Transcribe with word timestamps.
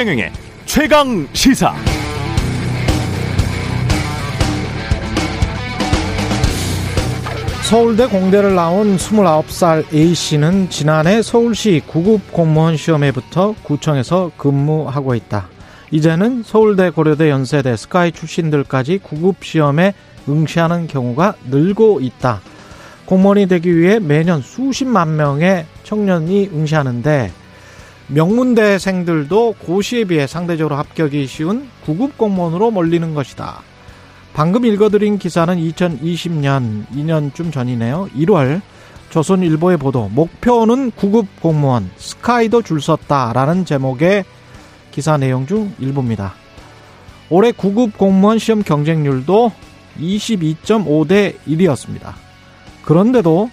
최경영의 0.00 0.32
최강 0.64 1.28
시사. 1.34 1.74
서울대 7.68 8.06
공대를 8.06 8.54
나온 8.54 8.96
29살 8.96 9.92
A씨는 9.92 10.70
지난해 10.70 11.20
서울시 11.20 11.82
구급 11.86 12.32
공무원 12.32 12.78
시험에 12.78 13.12
붙어 13.12 13.54
구청에서 13.62 14.30
근무하고 14.38 15.14
있다. 15.14 15.50
이제는 15.90 16.44
서울대, 16.44 16.88
고려대, 16.88 17.28
연세대, 17.28 17.76
스카이 17.76 18.12
출신들까지 18.12 19.00
구급 19.02 19.44
시험에 19.44 19.92
응시하는 20.26 20.86
경우가 20.86 21.34
늘고 21.50 22.00
있다. 22.00 22.40
공무원이 23.04 23.48
되기 23.48 23.76
위해 23.76 23.98
매년 23.98 24.40
수십만 24.40 25.16
명의 25.16 25.66
청년이 25.84 26.52
응시하는데 26.54 27.39
명문대생들도 28.12 29.54
고시에 29.60 30.04
비해 30.04 30.26
상대적으로 30.26 30.76
합격이 30.76 31.26
쉬운 31.26 31.68
구급 31.84 32.18
공무원으로 32.18 32.70
몰리는 32.70 33.14
것이다. 33.14 33.62
방금 34.32 34.64
읽어드린 34.64 35.18
기사는 35.18 35.56
2020년 35.56 36.86
2년쯤 36.88 37.52
전이네요. 37.52 38.08
1월 38.16 38.60
조선일보의 39.10 39.76
보도 39.76 40.08
목표는 40.08 40.92
구급 40.92 41.26
공무원 41.40 41.90
스카이도 41.96 42.62
줄 42.62 42.80
섰다라는 42.80 43.64
제목의 43.64 44.24
기사 44.90 45.16
내용 45.16 45.46
중 45.46 45.72
일부입니다. 45.78 46.34
올해 47.28 47.52
구급 47.52 47.96
공무원 47.96 48.38
시험 48.38 48.62
경쟁률도 48.62 49.52
22.5대 50.00 51.34
1이었습니다. 51.46 52.14
그런데도 52.84 53.50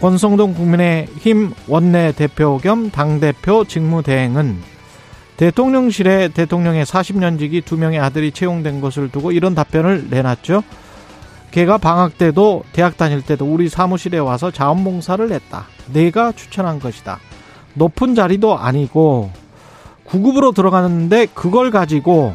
권성동 0.00 0.54
국민의힘 0.54 1.52
원내대표 1.68 2.58
겸 2.58 2.90
당대표 2.90 3.64
직무대행은 3.64 4.76
대통령실에 5.36 6.28
대통령의 6.28 6.84
40년직이 6.84 7.64
두 7.64 7.76
명의 7.76 7.98
아들이 7.98 8.30
채용된 8.30 8.80
것을 8.80 9.10
두고 9.10 9.32
이런 9.32 9.54
답변을 9.54 10.08
내놨죠. 10.10 10.62
걔가 11.50 11.78
방학 11.78 12.18
때도 12.18 12.64
대학 12.72 12.96
다닐 12.96 13.22
때도 13.22 13.46
우리 13.46 13.68
사무실에 13.68 14.18
와서 14.18 14.50
자원봉사를 14.50 15.30
했다. 15.32 15.66
내가 15.92 16.32
추천한 16.32 16.78
것이다. 16.78 17.18
높은 17.74 18.14
자리도 18.14 18.58
아니고 18.58 19.30
구급으로 20.04 20.52
들어갔는데 20.52 21.26
그걸 21.34 21.70
가지고 21.70 22.34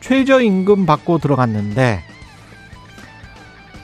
최저임금 0.00 0.86
받고 0.86 1.18
들어갔는데 1.18 2.02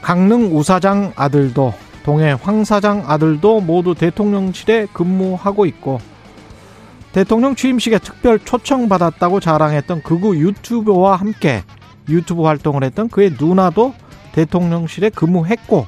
강릉 0.03 0.57
우사장 0.57 1.13
아들도 1.17 1.75
동해 2.11 2.33
황 2.33 2.65
사장 2.65 3.05
아들도 3.07 3.61
모두 3.61 3.95
대통령실에 3.95 4.89
근무하고 4.93 5.65
있고 5.67 6.01
대통령 7.13 7.55
취임식에 7.55 8.01
특별 8.01 8.41
초청받았다고 8.41 9.39
자랑했던 9.39 10.03
극우 10.03 10.35
유튜버와 10.35 11.15
함께 11.15 11.63
유튜브 12.09 12.43
활동을 12.43 12.83
했던 12.83 13.09
그의 13.09 13.37
누나도 13.39 13.95
대통령실에 14.33 15.11
근무했고 15.11 15.87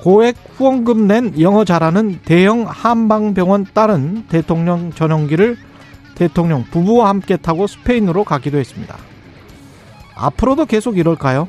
고액 0.00 0.36
후원금 0.56 1.08
낸 1.08 1.40
영어 1.40 1.64
잘하는 1.64 2.20
대형 2.24 2.64
한방병원 2.68 3.66
딸은 3.74 4.26
대통령 4.28 4.92
전용기를 4.92 5.56
대통령 6.14 6.62
부부와 6.70 7.08
함께 7.08 7.36
타고 7.36 7.66
스페인으로 7.66 8.22
가기도 8.22 8.58
했습니다. 8.58 8.96
앞으로도 10.14 10.66
계속 10.66 10.98
이럴까요? 10.98 11.48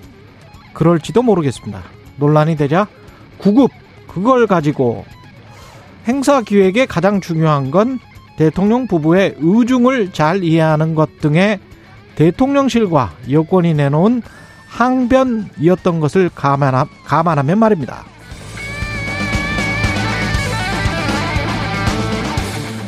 그럴지도 0.74 1.22
모르겠습니다. 1.22 1.84
논란이 2.18 2.56
되자 2.56 2.88
구급 3.40 3.72
그걸 4.08 4.46
가지고 4.46 5.06
행사 6.08 6.42
기획에 6.42 6.86
가장 6.86 7.22
중요한 7.22 7.72
건 7.72 8.00
대통령 8.38 8.88
부부의 8.88 9.36
의중을 9.40 10.14
잘 10.14 10.44
이해하는 10.44 10.96
것 10.96 11.20
등의 11.20 11.60
대통령실과 12.16 13.14
여권이 13.30 13.74
내놓은 13.74 14.22
항변이었던 14.68 16.00
것을 16.00 16.30
감안하, 16.34 16.86
감안하면 17.06 17.58
말입니다. 17.58 18.06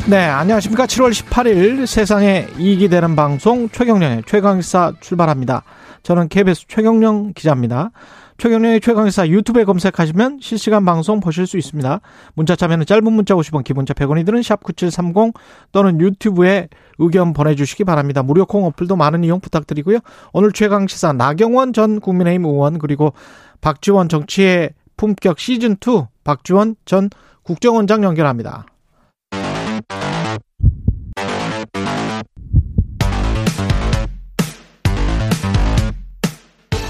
네, 0.08 0.18
안녕하십니까. 0.26 0.86
7월 0.86 1.12
18일 1.12 1.86
세상에 1.86 2.48
이익이 2.58 2.90
되는 2.90 3.16
방송 3.16 3.70
최경련의 3.70 4.24
최강사 4.26 4.94
출발합니다. 5.00 5.64
저는 6.04 6.28
KBS 6.28 6.66
최경령 6.68 7.34
기자입니다. 7.34 7.92
최경련의 8.42 8.82
최강의사 8.82 9.28
유튜브에 9.28 9.66
검색하시면 9.66 10.40
실시간 10.42 10.84
방송 10.84 11.20
보실 11.20 11.46
수 11.46 11.60
있습니다. 11.60 12.02
문자 12.34 12.56
참여는 12.56 12.88
짧은 12.88 13.14
문자 13.14 13.36
50원, 13.36 13.64
기본자 13.64 13.94
100원이 13.94 14.26
드는 14.26 14.42
샵9730 14.42 15.36
또는 15.72 16.02
유튜브에 16.02 16.68
의견 16.98 17.34
보내주시기 17.34 17.84
바랍니다. 17.84 18.24
무료 18.24 18.48
콩 18.48 18.66
어플도 18.66 18.96
많은 18.96 19.24
이용 19.24 19.42
부탁드리고요. 19.42 20.00
오늘 20.34 20.54
최강시사 20.54 21.14
나경원 21.14 21.74
전 21.74 22.00
국민의힘 22.00 22.46
의원 22.46 22.80
그리고 22.80 23.14
박지원 23.62 24.10
정치의 24.10 24.72
품격 24.98 25.38
시즌2 25.38 26.08
박지원 26.24 26.78
전 26.86 27.12
국정원장 27.44 28.04
연결합니다. 28.04 28.66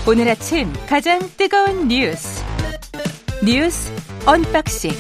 오늘 0.08 0.28
아침 0.30 0.74
가장 0.90 1.20
뜨거운 1.38 1.88
뉴스 1.88 2.44
뉴스 3.46 3.94
unboxing 4.26 4.92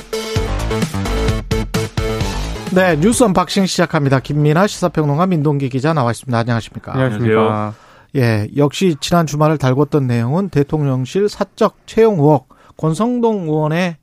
네 2.75 2.95
뉴스 2.97 3.23
unboxing 3.23 3.65
시작합니다. 3.65 4.19
김민하 4.19 4.67
시사평론가 4.67 5.25
민동기 5.25 5.69
기자 5.69 5.93
나와 5.93 6.11
있습니다. 6.11 6.37
안녕하십니까? 6.37 6.93
안녕하십니까? 6.93 7.73
예, 8.15 8.47
역시 8.55 8.95
지난 9.01 9.25
주말을 9.25 9.57
달궜던 9.57 10.05
내용은 10.05 10.49
대통령실 10.49 11.29
사적 11.29 11.77
채용 11.87 12.19
의혹 12.19 12.49
권성동 12.77 13.45
의원의 13.45 13.97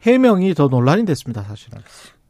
해명이 0.00 0.54
더 0.54 0.68
논란이 0.68 1.04
됐습니다. 1.04 1.42
사실은. 1.42 1.80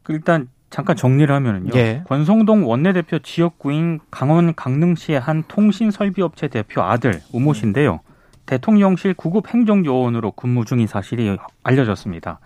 그 0.03 0.11
일단 0.11 0.49
잠깐 0.69 0.95
정리를 0.95 1.33
하면은요. 1.33 1.71
예. 1.75 2.03
권성동 2.07 2.67
원내대표 2.67 3.19
지역구인 3.19 3.99
강원 4.11 4.53
강릉시의 4.53 5.19
한 5.19 5.43
통신 5.47 5.91
설비업체 5.91 6.47
대표 6.49 6.81
아들 6.81 7.21
우모 7.31 7.53
씨인데요. 7.53 8.01
대통령실 8.45 9.13
구급 9.13 9.53
행정요원으로 9.53 10.31
근무 10.31 10.65
중인 10.65 10.87
사실이 10.87 11.37
알려졌습니다. 11.63 12.39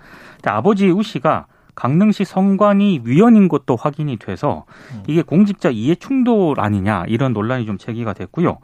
아버지 0.45 0.89
우 0.89 1.03
씨가 1.03 1.45
강릉시 1.75 2.25
성관이 2.25 3.01
위원인 3.05 3.47
것도 3.47 3.75
확인이 3.75 4.17
돼서 4.17 4.65
이게 5.07 5.21
공직자 5.21 5.69
이해 5.69 5.95
충돌 5.95 6.59
아니냐 6.59 7.05
이런 7.07 7.33
논란이 7.33 7.65
좀 7.65 7.77
제기가 7.77 8.13
됐고요. 8.13 8.57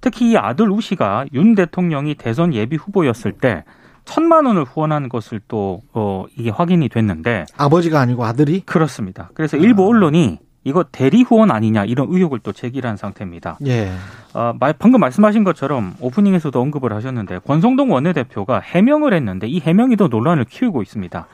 특히 0.00 0.32
이 0.32 0.36
아들 0.36 0.70
우 0.70 0.80
씨가 0.80 1.26
윤 1.32 1.54
대통령이 1.54 2.16
대선 2.16 2.52
예비 2.52 2.76
후보였을 2.76 3.32
때 3.32 3.64
천만 4.04 4.46
원을 4.46 4.64
후원한 4.64 5.08
것을 5.08 5.40
또 5.48 5.82
어, 5.92 6.24
이게 6.36 6.50
확인이 6.50 6.88
됐는데 6.88 7.46
아버지가 7.56 8.00
아니고 8.00 8.24
아들이 8.24 8.60
그렇습니다. 8.60 9.30
그래서 9.34 9.56
일부 9.56 9.86
언론이 9.86 10.38
이거 10.64 10.84
대리 10.84 11.22
후원 11.22 11.50
아니냐 11.50 11.84
이런 11.84 12.06
의혹을 12.10 12.40
또 12.40 12.52
제기한 12.52 12.96
상태입니다. 12.96 13.58
예. 13.66 13.90
어, 14.34 14.54
방금 14.78 15.00
말씀하신 15.00 15.44
것처럼 15.44 15.94
오프닝에서도 16.00 16.60
언급을 16.60 16.92
하셨는데 16.92 17.40
권성동 17.40 17.90
원내대표가 17.90 18.60
해명을 18.60 19.12
했는데 19.12 19.48
이 19.48 19.60
해명이 19.60 19.96
더 19.96 20.08
논란을 20.08 20.44
키우고 20.44 20.82
있습니다. 20.82 21.26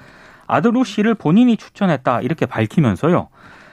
아들 0.47 0.77
우 0.77 0.85
씨를 0.85 1.15
본인이 1.15 1.57
추천했다 1.57 2.23
이렇게 2.23 2.47
밝히면서요. 2.47 3.29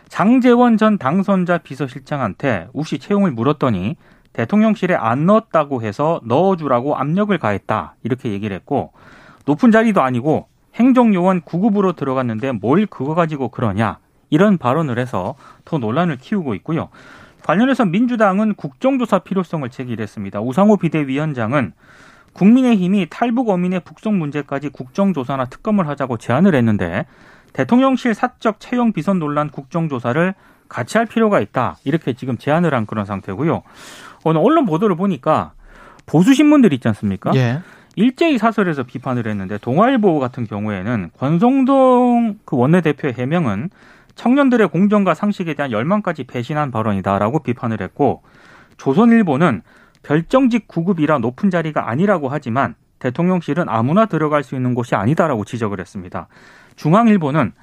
장재원 0.10 0.78
전 0.78 0.98
당선자 0.98 1.58
비서실장한테 1.60 2.68
우씨 2.74 3.00
채용을 3.00 3.32
물었더니 3.32 3.96
대통령실에 4.36 4.96
안 4.96 5.26
넣었다고 5.26 5.82
해서 5.82 6.20
넣어주라고 6.26 6.98
압력을 6.98 7.36
가했다 7.38 7.96
이렇게 8.04 8.32
얘기를 8.32 8.54
했고 8.54 8.92
높은 9.46 9.72
자리도 9.72 10.02
아니고 10.02 10.48
행정요원 10.76 11.42
9급으로 11.42 11.96
들어갔는데 11.96 12.52
뭘 12.52 12.86
그거 12.86 13.16
가지고 13.16 13.48
그러냐 13.48 14.00
이런 14.30 14.58
발언을 14.58 15.00
해서 15.00 15.36
더 15.64 15.78
논란을 15.78 16.18
키우고 16.18 16.54
있고요. 16.56 16.90
관련해서 17.44 17.86
민주당은 17.86 18.56
국정조사 18.56 19.20
필요성을 19.20 19.70
제기했습니다. 19.70 20.42
우상호 20.42 20.78
비대위원장은 20.78 21.72
국민의힘이 22.34 23.08
탈북 23.10 23.50
어민의 23.50 23.82
북송 23.82 24.20
문제까지 24.20 24.70
국정조사나 24.70 25.46
특검을 25.46 25.88
하자고 25.88 26.18
제안을 26.18 26.56
했는데 26.56 27.06
대통령실 27.54 28.14
사적 28.14 28.60
채용 28.60 28.92
비선 28.92 29.20
논란 29.20 29.50
국정조사를 29.50 30.34
같이 30.68 30.98
할 30.98 31.06
필요가 31.06 31.40
있다. 31.40 31.78
이렇게 31.84 32.14
지금 32.14 32.38
제안을 32.38 32.74
한 32.74 32.86
그런 32.86 33.06
상태고요. 33.06 33.64
오늘 34.24 34.42
언론 34.42 34.66
보도를 34.66 34.96
보니까 34.96 35.54
보수 36.06 36.34
신문들 36.34 36.74
있지 36.74 36.88
않습니까? 36.88 37.32
예. 37.36 37.60
일제히 37.96 38.38
사설에서 38.38 38.84
비판을 38.84 39.28
했는데 39.28 39.58
동아일보 39.58 40.20
같은 40.20 40.46
경우에는 40.46 41.12
권성동 41.18 42.40
그 42.44 42.58
원내대표의 42.58 43.14
해명은 43.14 43.70
청년들의 44.16 44.70
공정과 44.70 45.14
상식에 45.14 45.54
대한 45.54 45.72
열망까지 45.72 46.26
배신한 46.26 46.72
발언이다라고 46.72 47.40
비판을 47.40 47.82
했고 47.82 48.24
조선일보는 48.78 49.62
별정직 50.04 50.68
구급이라 50.68 51.20
높은 51.20 51.50
자리가 51.50 51.90
아니라고 51.90 52.30
하지만 52.30 52.76
대통령실은 53.00 53.68
아무나 53.68 54.06
들어갈 54.06 54.44
수 54.44 54.56
있는 54.56 54.74
곳이 54.74 54.96
아니다라고 54.96 55.46
지적을 55.46 55.80
했습니다. 55.80 56.28
중앙일보는 56.76 57.54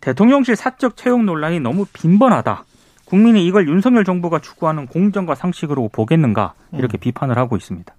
대통령실 0.00 0.56
사적 0.56 0.96
채용 0.96 1.26
논란이 1.26 1.60
너무 1.60 1.86
빈번하다. 1.92 2.64
국민이 3.04 3.46
이걸 3.46 3.68
윤석열 3.68 4.04
정부가 4.04 4.38
추구하는 4.38 4.86
공정과 4.86 5.34
상식으로 5.34 5.88
보겠는가 5.92 6.52
이렇게 6.72 6.98
음. 6.98 7.00
비판을 7.00 7.38
하고 7.38 7.56
있습니다. 7.56 7.94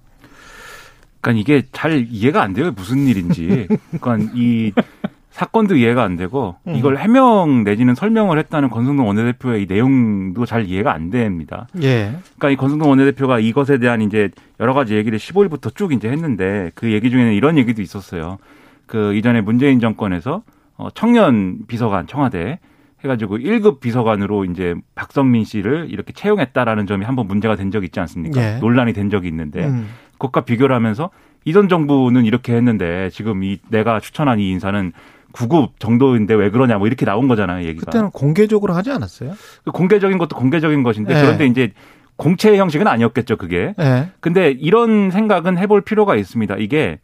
그러니까 1.22 1.42
이게 1.42 1.68
잘 1.72 2.06
이해가 2.10 2.42
안 2.42 2.54
돼요. 2.54 2.72
무슨 2.72 3.08
일인지. 3.08 3.68
그러니까 4.00 4.32
이 4.36 4.72
사건도 5.32 5.78
이해가 5.78 6.04
안 6.04 6.16
되고 6.16 6.56
음. 6.68 6.76
이걸 6.76 6.98
해명 6.98 7.64
내지는 7.64 7.96
설명을 7.96 8.38
했다는 8.40 8.70
권성동 8.70 9.08
원내대표의 9.08 9.64
이 9.64 9.66
내용도 9.68 10.46
잘 10.46 10.66
이해가 10.66 10.94
안 10.94 11.10
됩니다. 11.10 11.68
예. 11.82 12.16
그러니까 12.38 12.50
이 12.50 12.56
권성동 12.56 12.90
원내대표가 12.90 13.40
이것에 13.40 13.78
대한 13.78 14.02
이제 14.02 14.30
여러 14.60 14.74
가지 14.74 14.96
얘기를 14.96 15.18
15일부터 15.18 15.76
쭉 15.76 15.94
이제 15.94 16.10
했는데 16.10 16.72
그 16.76 16.92
얘기 16.92 17.10
중에는 17.10 17.34
이런 17.34 17.58
얘기도 17.58 17.82
있었어요. 17.82 18.38
그 18.86 19.16
이전에 19.16 19.42
문재인 19.42 19.80
정권에서 19.80 20.44
어 20.80 20.90
청년 20.96 21.60
비서관 21.68 22.08
청와대 22.08 22.60
해가지고 23.04 23.38
1급 23.38 23.82
비서관으로 23.82 24.46
이제 24.46 24.76
박성민 24.96 25.44
씨를 25.44 25.88
이렇게 25.90 26.14
채용했다라는 26.14 26.88
점이 26.88 27.06
한번 27.06 27.28
문제가 27.28 27.56
된 27.56 27.70
적이 27.70 27.88
있지 27.88 28.00
않습니까? 28.00 28.42
예. 28.42 28.58
논란이 28.60 28.94
된 28.94 29.10
적이 29.10 29.28
있는데 29.28 29.66
음. 29.66 29.90
그것과 30.14 30.42
비교를 30.42 30.74
하면서 30.76 31.10
이전 31.44 31.68
정부는 31.68 32.26
이렇게 32.26 32.56
했는데 32.56 33.10
지금 33.12 33.44
이 33.44 33.60
내가 33.70 34.00
추천한 34.00 34.40
이 34.40 34.50
인사는 34.50 34.94
9급 35.34 35.80
정도인데 35.80 36.34
왜 36.34 36.50
그러냐 36.50 36.78
뭐 36.78 36.88
이렇게 36.88 37.06
나온 37.06 37.28
거잖아요, 37.28 37.66
얘기가. 37.68 37.86
그때는 37.86 38.12
공개적으로 38.12 38.74
하지 38.74 38.92
않았어요? 38.92 39.34
그 39.64 39.72
공개적인 39.72 40.18
것도 40.18 40.36
공개적인 40.36 40.82
것인데 40.84 41.14
네. 41.14 41.22
그런데 41.22 41.46
이제 41.46 41.72
공채 42.16 42.58
형식은 42.58 42.88
아니었겠죠, 42.88 43.38
그게. 43.38 43.74
네. 43.78 44.10
근데 44.20 44.52
이런 44.52 45.12
생각은 45.12 45.58
해볼 45.58 45.82
필요가 45.82 46.16
있습니다. 46.16 46.56
이게 46.58 47.00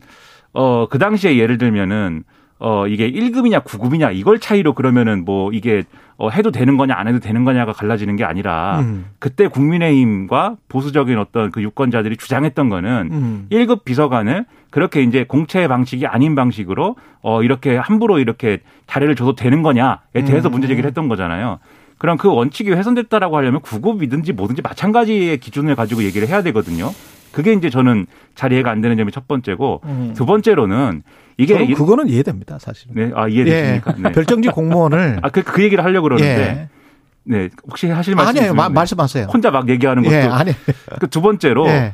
어, 0.54 0.88
그 0.90 0.98
당시에 0.98 1.38
예를 1.38 1.58
들면은 1.58 2.24
어, 2.58 2.88
이게 2.88 3.12
1급이냐 3.12 3.64
9급이냐 3.64 4.16
이걸 4.16 4.40
차이로 4.40 4.74
그러면은 4.74 5.26
뭐 5.26 5.52
이게 5.52 5.84
어, 6.18 6.30
해도 6.30 6.52
되는 6.52 6.78
거냐 6.78 6.96
안 6.96 7.08
해도 7.08 7.20
되는 7.20 7.44
거냐가 7.44 7.74
갈라지는 7.74 8.16
게 8.16 8.24
아니라 8.24 8.80
음. 8.80 9.08
그때 9.20 9.48
국민의힘과 9.48 10.56
보수적인 10.70 11.18
어떤 11.18 11.52
그 11.52 11.62
유권자들이 11.62 12.16
주장했던 12.16 12.70
거는 12.70 13.10
음. 13.12 13.48
1급 13.52 13.84
비서관을 13.84 14.46
그렇게 14.70 15.04
이제 15.04 15.26
공채 15.26 15.68
방식이 15.68 16.08
아닌 16.08 16.36
방식으로 16.36 16.96
어, 17.22 17.44
이렇게 17.44 17.76
함부로 17.76 18.20
이렇게 18.20 18.60
자리를 18.88 19.14
줘도 19.16 19.36
되는 19.36 19.62
거냐에 19.62 20.24
대해서 20.26 20.50
음. 20.50 20.54
문제 20.54 20.68
제기를 20.68 20.88
했던 20.88 21.10
거잖아요. 21.10 21.60
그럼 21.98 22.18
그 22.18 22.30
원칙이 22.30 22.72
훼손됐다라고 22.72 23.38
하려면 23.38 23.62
9급이든지 23.62 24.34
뭐든지 24.34 24.62
마찬가지의 24.62 25.40
기준을 25.40 25.76
가지고 25.76 26.04
얘기를 26.04 26.28
해야 26.28 26.42
되거든요. 26.44 26.92
그게 27.36 27.52
이제 27.52 27.70
저는 27.70 28.06
잘 28.34 28.54
이해가 28.54 28.72
안 28.72 28.80
되는 28.80 28.96
점이 28.96 29.12
첫 29.12 29.28
번째고 29.28 29.82
음. 29.84 30.14
두 30.16 30.26
번째로는 30.26 31.04
이게 31.38 31.68
그거는 31.74 32.08
이해됩니다, 32.08 32.58
사실. 32.60 32.88
네, 32.94 33.12
아 33.14 33.28
이해되십니까? 33.28 33.94
예. 33.98 34.02
네. 34.04 34.12
별정직 34.14 34.54
공무원을 34.54 35.20
아그 35.22 35.44
그 35.44 35.62
얘기를 35.62 35.84
하려고 35.84 36.04
그러는데. 36.04 36.42
예. 36.42 36.70
네, 37.28 37.50
혹시 37.68 37.90
하실 37.90 38.16
말씀 38.16 38.38
아니에요. 38.38 38.54
마, 38.54 38.70
말씀하세요. 38.70 39.26
혼자 39.26 39.52
막 39.52 39.68
얘기하는 39.68 40.04
것도. 40.04 40.16
예, 40.16 40.22
아니. 40.22 40.52
그두 41.02 41.22
번째로 41.22 41.68
예. 41.68 41.94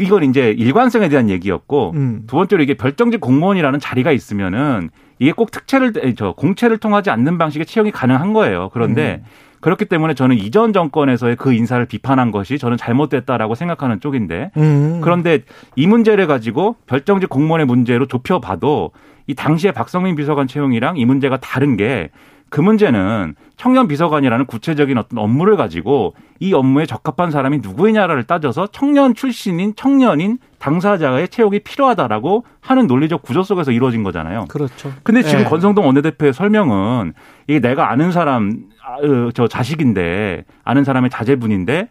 이건 0.00 0.24
이제 0.24 0.50
일관성에 0.50 1.08
대한 1.08 1.30
얘기였고 1.30 1.92
음. 1.94 2.24
두 2.26 2.36
번째로 2.36 2.62
이게 2.62 2.74
별정직 2.74 3.20
공무원이라는 3.22 3.80
자리가 3.80 4.12
있으면은 4.12 4.90
이게 5.18 5.32
꼭 5.32 5.50
특채를 5.50 5.94
저 6.18 6.32
공채를 6.32 6.76
통하지 6.76 7.08
않는 7.08 7.38
방식의 7.38 7.64
채용이 7.64 7.90
가능한 7.90 8.34
거예요. 8.34 8.68
그런데 8.74 9.22
음. 9.22 9.28
그렇기 9.64 9.86
때문에 9.86 10.12
저는 10.12 10.36
이전 10.36 10.74
정권에서의 10.74 11.36
그 11.36 11.54
인사를 11.54 11.82
비판한 11.86 12.30
것이 12.30 12.58
저는 12.58 12.76
잘못됐다라고 12.76 13.54
생각하는 13.54 13.98
쪽인데 13.98 14.50
음. 14.58 15.00
그런데 15.02 15.40
이 15.74 15.86
문제를 15.86 16.26
가지고 16.26 16.76
별정직 16.86 17.30
공무원의 17.30 17.64
문제로 17.64 18.04
좁혀봐도 18.04 18.90
이 19.26 19.34
당시에 19.34 19.72
박성민 19.72 20.16
비서관 20.16 20.46
채용이랑 20.48 20.98
이 20.98 21.06
문제가 21.06 21.38
다른 21.38 21.78
게 21.78 22.10
그 22.54 22.60
문제는 22.60 23.34
청년 23.56 23.88
비서관이라는 23.88 24.46
구체적인 24.46 24.96
어떤 24.96 25.18
업무를 25.18 25.56
가지고 25.56 26.14
이 26.38 26.54
업무에 26.54 26.86
적합한 26.86 27.32
사람이 27.32 27.58
누구이냐를 27.58 28.22
따져서 28.22 28.68
청년 28.68 29.12
출신인 29.14 29.74
청년인 29.74 30.38
당사자의 30.64 31.28
채용이 31.28 31.58
필요하다라고 31.58 32.46
하는 32.62 32.86
논리적 32.86 33.20
구조 33.20 33.42
속에서 33.42 33.70
이루어진 33.70 34.02
거잖아요. 34.02 34.46
그렇죠. 34.48 34.90
근데 35.02 35.22
지금 35.22 35.40
네. 35.40 35.44
권성동 35.44 35.84
원내대표의 35.84 36.32
설명은 36.32 37.12
이게 37.46 37.60
내가 37.60 37.90
아는 37.90 38.12
사람 38.12 38.62
아, 38.82 38.94
어, 38.94 39.30
저 39.34 39.46
자식인데 39.46 40.44
아는 40.64 40.84
사람의 40.84 41.10
자제분인데 41.10 41.88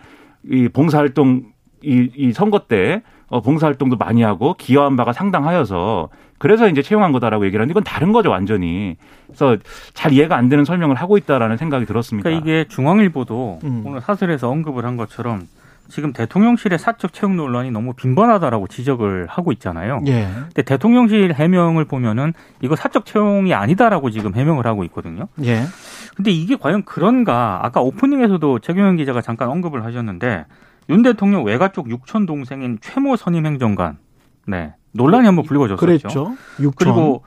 이 0.50 0.70
봉사활동 0.70 1.44
이, 1.84 2.10
이 2.16 2.34
선거 2.34 2.62
때 2.68 3.04
어, 3.28 3.42
봉사활동도 3.42 3.98
많이 3.98 4.24
하고 4.24 4.56
기여한 4.56 4.96
바가 4.96 5.14
상당하여서 5.14 6.10
그래서 6.40 6.68
이제 6.68 6.82
채용한 6.82 7.12
거다라고 7.12 7.46
얘기를 7.46 7.62
하는데 7.62 7.72
이건 7.72 7.84
다른 7.84 8.12
거죠 8.12 8.32
완전히. 8.32 8.96
그래서 9.28 9.58
잘 9.94 10.14
이해가 10.14 10.36
안 10.36 10.50
되는 10.50 10.66
설명을 10.66 10.96
하고 10.96 11.18
있다라는 11.20 11.58
생각이 11.58 11.86
들었습니다. 11.86 12.28
그러니까 12.28 12.44
이게 12.44 12.68
중앙일보도 12.68 13.60
음. 13.66 13.84
오늘 13.86 14.02
사설에서 14.02 14.50
언급을 14.50 14.84
한 14.84 14.98
것처럼 14.98 15.44
지금 15.90 16.14
대통령실의 16.14 16.80
사적 16.80 17.14
채용 17.14 17.36
논란이 17.36 17.72
너무 17.72 17.94
빈번하다라고 17.94 18.68
지적을 18.68 19.28
하고 19.28 19.52
있잖아요. 19.52 20.02
예. 20.08 20.28
근데 20.46 20.62
대통령실 20.64 21.34
해명을 21.34 21.86
보면은 21.86 22.34
이거 22.62 22.76
사적 22.76 23.06
채용이 23.06 23.54
아니다라고 23.54 24.10
지금 24.10 24.34
해명을 24.36 24.66
하고 24.66 24.84
있거든요. 24.86 25.28
예. 25.44 25.64
근데 26.16 26.32
이게 26.32 26.56
과연 26.56 26.84
그런가? 26.84 27.60
아까 27.64 27.82
오프닝에서도 27.82 28.60
최경영 28.60 28.96
기자가 28.96 29.22
잠깐 29.22 29.50
언급을 29.50 29.84
하셨는데 29.84 30.46
윤 30.90 31.02
대통령 31.04 31.44
외가 31.44 31.72
쪽 31.72 31.90
육촌 31.90 32.26
동생인 32.26 32.78
최모 32.82 33.16
선임 33.16 33.46
행정관, 33.46 33.98
네 34.48 34.74
논란이 34.92 35.26
한번 35.26 35.46
불거졌었죠. 35.46 35.86
그랬죠. 35.86 36.36
육촌. 36.60 36.74
그리고 36.94 37.24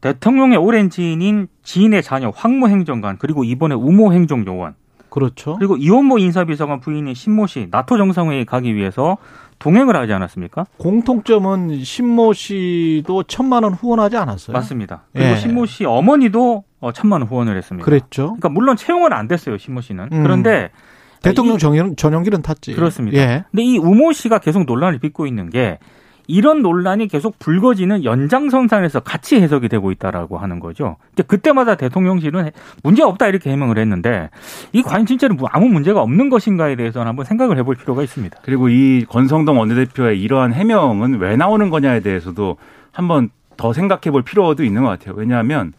대통령의 0.00 0.56
오랜 0.56 0.88
지인인 0.90 1.48
지인의 1.62 2.02
자녀 2.02 2.30
황모 2.30 2.68
행정관 2.68 3.18
그리고 3.18 3.44
이번에 3.44 3.74
우모 3.74 4.12
행정요원. 4.12 4.74
그렇죠. 5.10 5.56
그리고 5.56 5.76
이원모 5.76 6.18
인사비서관 6.18 6.80
부인인 6.80 7.14
신모 7.14 7.46
씨 7.46 7.68
나토 7.70 7.96
정상회의 7.96 8.44
가기 8.44 8.74
위해서 8.74 9.18
동행을 9.58 9.94
하지 9.94 10.12
않았습니까? 10.12 10.66
공통점은 10.78 11.84
신모 11.84 12.32
씨도 12.32 13.24
천만 13.24 13.62
원 13.62 13.74
후원하지 13.74 14.16
않았어요. 14.16 14.54
맞습니다. 14.54 15.02
그리고 15.12 15.30
예. 15.30 15.36
신모 15.36 15.66
씨 15.66 15.84
어머니도 15.84 16.64
어, 16.80 16.92
천만 16.92 17.20
원 17.20 17.28
후원을 17.28 17.56
했습니다. 17.56 17.84
그랬죠. 17.84 18.24
그러니까 18.28 18.48
물론 18.48 18.76
채용은 18.76 19.12
안 19.12 19.28
됐어요, 19.28 19.58
신모 19.58 19.82
씨는. 19.82 20.08
음. 20.12 20.22
그런데 20.22 20.70
대통령 21.22 21.56
이, 21.56 21.96
전용기는 21.96 22.42
탔지. 22.42 22.74
그렇습니다. 22.74 23.18
예. 23.18 23.44
근데 23.50 23.62
이 23.62 23.78
우모 23.78 24.12
씨가 24.12 24.38
계속 24.38 24.64
논란을 24.64 24.98
빚고 24.98 25.26
있는 25.26 25.50
게 25.50 25.78
이런 26.30 26.62
논란이 26.62 27.08
계속 27.08 27.38
불거지는 27.38 28.04
연장선상에서 28.04 29.00
같이 29.00 29.40
해석이 29.40 29.68
되고 29.68 29.90
있다라고 29.90 30.38
하는 30.38 30.60
거죠. 30.60 30.96
이제 31.12 31.22
그때마다 31.22 31.74
대통령실은 31.74 32.50
문제 32.82 33.02
없다 33.02 33.26
이렇게 33.26 33.50
해명을 33.50 33.78
했는데 33.78 34.30
이 34.72 34.82
과연 34.82 35.06
진짜로 35.06 35.34
뭐 35.34 35.48
아무 35.52 35.66
문제가 35.68 36.00
없는 36.02 36.30
것인가에 36.30 36.76
대해서는 36.76 37.08
한번 37.08 37.24
생각을 37.24 37.58
해볼 37.58 37.74
필요가 37.76 38.02
있습니다. 38.02 38.38
그리고 38.42 38.68
이 38.68 39.04
권성동 39.08 39.58
원내대표의 39.58 40.20
이러한 40.22 40.52
해명은 40.52 41.18
왜 41.18 41.36
나오는 41.36 41.68
거냐에 41.68 42.00
대해서도 42.00 42.56
한번 42.92 43.30
더 43.56 43.72
생각해 43.72 44.10
볼 44.12 44.22
필요도 44.22 44.62
있는 44.64 44.84
것 44.84 44.88
같아요. 44.88 45.14
왜냐하면 45.16 45.72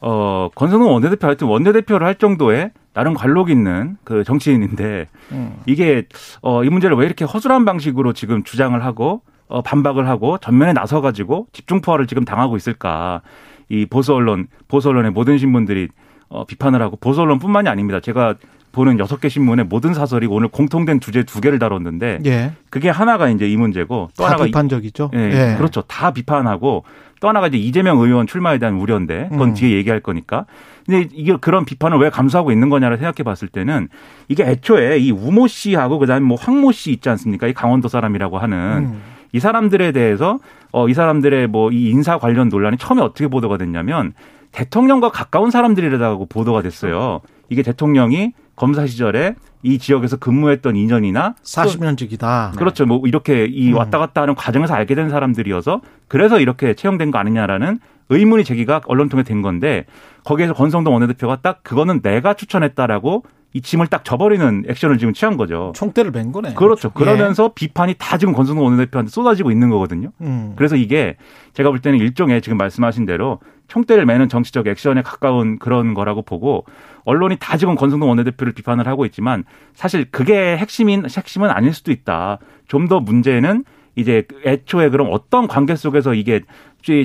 어 0.00 0.48
권성동 0.54 0.92
원내대표 0.92 1.26
하여튼 1.26 1.46
원내대표를 1.48 2.06
할 2.06 2.14
정도의 2.16 2.70
나름 2.92 3.14
관록 3.14 3.50
있는 3.50 3.96
그 4.04 4.24
정치인인데 4.24 5.06
음. 5.32 5.56
이게 5.66 6.04
어 6.42 6.64
이 6.64 6.68
문제를 6.68 6.96
왜 6.96 7.06
이렇게 7.06 7.24
허술한 7.24 7.64
방식으로 7.64 8.12
지금 8.12 8.42
주장을 8.42 8.82
하고 8.84 9.22
어, 9.50 9.62
반박을 9.62 10.08
하고 10.08 10.38
전면에 10.38 10.72
나서 10.72 11.00
가지고 11.00 11.48
집중 11.52 11.80
포화를 11.80 12.06
지금 12.06 12.24
당하고 12.24 12.56
있을까? 12.56 13.20
이 13.68 13.84
보수 13.84 14.14
언론, 14.14 14.46
보수 14.68 14.88
언론의 14.88 15.10
모든 15.10 15.38
신문들이 15.38 15.88
어, 16.28 16.44
비판을 16.44 16.80
하고 16.80 16.96
보수 16.96 17.20
언론뿐만이 17.20 17.68
아닙니다. 17.68 18.00
제가 18.00 18.36
보는 18.72 19.00
여섯 19.00 19.20
개 19.20 19.28
신문의 19.28 19.66
모든 19.66 19.94
사설이 19.94 20.26
오늘 20.26 20.46
공통된 20.46 21.00
주제 21.00 21.24
두 21.24 21.40
개를 21.40 21.58
다뤘는데 21.58 22.20
예. 22.26 22.52
그게 22.70 22.88
하나가 22.88 23.28
이제 23.28 23.48
이 23.48 23.56
문제고 23.56 24.10
또 24.16 24.24
하나가 24.24 24.44
비판적이죠. 24.44 25.10
예, 25.14 25.18
예. 25.18 25.56
그렇죠. 25.56 25.82
다 25.82 26.12
비판하고 26.12 26.84
또 27.20 27.28
하나가 27.28 27.48
이제 27.48 27.58
이재명 27.58 27.98
의원 27.98 28.28
출마에 28.28 28.58
대한 28.58 28.76
우려인데 28.76 29.28
그건 29.32 29.48
음. 29.48 29.54
뒤에 29.54 29.76
얘기할 29.76 29.98
거니까. 29.98 30.46
근데 30.86 31.08
이게 31.12 31.36
그런 31.40 31.64
비판을 31.64 31.98
왜 31.98 32.10
감수하고 32.10 32.52
있는 32.52 32.70
거냐를 32.70 32.96
생각해 32.96 33.24
봤을 33.24 33.48
때는 33.48 33.88
이게 34.28 34.44
애초에 34.44 34.98
이 34.98 35.10
우모 35.10 35.48
씨하고 35.48 35.98
그다음에 35.98 36.24
뭐 36.24 36.36
황모 36.40 36.70
씨 36.70 36.92
있지 36.92 37.08
않습니까? 37.08 37.48
이 37.48 37.52
강원도 37.52 37.88
사람이라고 37.88 38.38
하는 38.38 38.56
음. 38.56 39.02
이 39.32 39.40
사람들에 39.40 39.92
대해서 39.92 40.38
어, 40.72 40.88
이 40.88 40.94
사람들의 40.94 41.46
뭐 41.48 41.70
이 41.72 41.90
인사 41.90 42.18
관련 42.18 42.48
논란이 42.48 42.76
처음에 42.78 43.02
어떻게 43.02 43.28
보도가 43.28 43.56
됐냐면 43.58 44.12
대통령과 44.52 45.10
가까운 45.10 45.50
사람들이라고 45.50 46.26
보도가 46.26 46.62
됐어요. 46.62 47.20
이게 47.48 47.62
대통령이 47.62 48.32
검사 48.56 48.86
시절에 48.86 49.36
이 49.62 49.78
지역에서 49.78 50.16
근무했던 50.16 50.76
인연이나 50.76 51.34
40년직이다. 51.42 52.56
그렇죠. 52.56 52.86
뭐 52.86 53.00
이렇게 53.06 53.44
이 53.46 53.70
음. 53.72 53.76
왔다 53.76 53.98
갔다 53.98 54.22
하는 54.22 54.34
과정에서 54.34 54.74
알게 54.74 54.94
된 54.94 55.08
사람들이어서 55.10 55.80
그래서 56.08 56.40
이렇게 56.40 56.74
채용된 56.74 57.10
거 57.10 57.18
아니냐라는 57.18 57.78
의문이 58.08 58.44
제기가 58.44 58.80
언론 58.86 59.08
통해 59.08 59.22
된 59.22 59.40
건데 59.42 59.86
거기에서 60.24 60.52
권성동 60.54 60.92
원내대표가 60.94 61.36
딱 61.42 61.60
그거는 61.62 62.02
내가 62.02 62.34
추천했다라고 62.34 63.24
이 63.52 63.60
짐을 63.60 63.88
딱 63.88 64.04
져버리는 64.04 64.64
액션을 64.68 64.98
지금 64.98 65.12
취한 65.12 65.36
거죠. 65.36 65.72
총대를 65.74 66.12
맨 66.12 66.30
거네. 66.30 66.54
그렇죠. 66.54 66.90
그러면서 66.90 67.44
예. 67.46 67.50
비판이 67.54 67.94
다 67.98 68.16
지금 68.16 68.32
권성동 68.32 68.64
원내대표한테 68.64 69.10
쏟아지고 69.10 69.50
있는 69.50 69.70
거거든요. 69.70 70.12
음. 70.20 70.52
그래서 70.56 70.76
이게 70.76 71.16
제가 71.52 71.70
볼 71.70 71.80
때는 71.80 71.98
일종의 71.98 72.42
지금 72.42 72.58
말씀하신 72.58 73.06
대로 73.06 73.40
총대를 73.66 74.06
매는 74.06 74.28
정치적 74.28 74.66
액션에 74.68 75.02
가까운 75.02 75.58
그런 75.58 75.94
거라고 75.94 76.22
보고 76.22 76.64
언론이 77.04 77.36
다 77.40 77.56
지금 77.56 77.74
권성동 77.74 78.08
원내대표를 78.08 78.52
비판을 78.52 78.86
하고 78.86 79.04
있지만 79.06 79.44
사실 79.74 80.04
그게 80.10 80.56
핵심인 80.56 81.04
핵심은 81.08 81.50
아닐 81.50 81.72
수도 81.74 81.90
있다. 81.92 82.38
좀 82.68 82.86
더 82.86 83.00
문제는 83.00 83.64
이제 83.96 84.26
애초에 84.44 84.88
그럼 84.90 85.08
어떤 85.10 85.46
관계 85.48 85.74
속에서 85.76 86.14
이게 86.14 86.40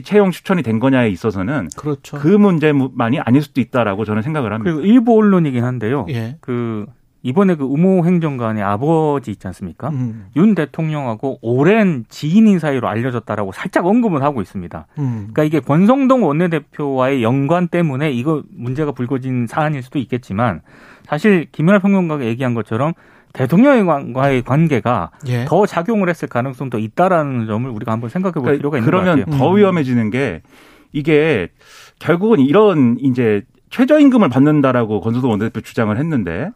채용 0.04 0.32
추천이 0.32 0.64
된 0.64 0.80
거냐에 0.80 1.10
있어서는 1.10 1.70
그렇죠. 1.76 2.18
그 2.18 2.28
문제만이 2.28 3.20
아닐 3.20 3.42
수도 3.42 3.60
있다라고 3.62 4.06
저는 4.06 4.22
생각을 4.22 4.54
합니다. 4.54 4.74
그리고 4.74 4.88
일부 4.88 5.18
언론이긴 5.18 5.64
한데요. 5.64 6.06
예. 6.10 6.38
그 6.42 6.86
이번에 7.24 7.56
그 7.56 7.64
우모 7.64 8.06
행정관의 8.06 8.62
아버지 8.62 9.32
있지 9.32 9.48
않습니까? 9.48 9.90
음. 9.90 10.28
윤 10.36 10.54
대통령하고 10.54 11.40
오랜 11.42 12.06
지인인 12.08 12.60
사이로 12.60 12.88
알려졌다라고 12.88 13.52
살짝 13.52 13.88
언급을 13.88 14.22
하고 14.22 14.44
있습니다. 14.44 14.86
음. 15.00 15.30
그러니까 15.34 15.44
이게 15.44 15.60
권성동 15.60 16.24
원내대표와의 16.24 17.24
연관 17.24 17.68
때문에 17.68 18.12
이거 18.12 18.44
문제가 18.52 18.92
불거진 18.92 19.48
사안일 19.48 19.82
수도 19.82 19.98
있겠지만 19.98 20.62
사실 21.04 21.48
김연아 21.52 21.80
평론가가 21.80 22.26
얘기한 22.26 22.54
것처럼 22.54 22.94
대통령과의 23.36 24.44
관계가 24.44 25.12
예. 25.28 25.46
더 25.46 25.66
작용을 25.66 26.10
했을 26.10 26.28
가능성도 26.28 26.80
있다라는 26.80 27.48
점을 27.48 27.70
우리가 27.70 27.92
한번 27.92 28.10
생각해 28.10 28.34
볼 28.34 28.44
그러니까 28.44 28.60
필요가 28.60 28.78
있는 28.78 28.92
것 28.92 28.98
같아요. 28.98 29.26
그러면 29.26 29.40
더 29.40 29.52
음. 29.52 29.58
위험해지는 29.58 30.10
게 30.10 30.42
이게 30.92 31.50
결국은 32.00 32.40
이런 32.40 32.98
이제 33.00 33.44
최저임금을 33.70 34.30
받는다라고 34.30 35.02
권수도 35.02 35.30
원내대표 35.30 35.62
주장을 35.62 35.96
했는데 35.98 36.52